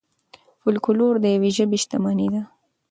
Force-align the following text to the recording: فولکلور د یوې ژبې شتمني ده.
فولکلور 0.61 1.13
د 1.19 1.25
یوې 1.35 1.49
ژبې 1.57 1.77
شتمني 1.83 2.27
ده. 2.33 2.41